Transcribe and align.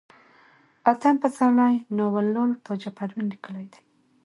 اتم 0.91 1.15
پسرلی 1.23 1.75
ناول 1.97 2.25
لال 2.35 2.51
تاجه 2.65 2.89
پروين 2.97 3.25
ليکلئ 3.31 3.65
دی 3.71 3.79